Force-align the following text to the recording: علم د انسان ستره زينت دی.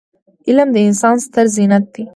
علم 0.47 0.69
د 0.73 0.77
انسان 0.87 1.15
ستره 1.25 1.49
زينت 1.55 1.85
دی. 1.93 2.03